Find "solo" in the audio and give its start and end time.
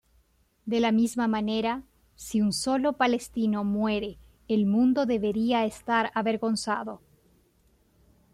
2.53-2.93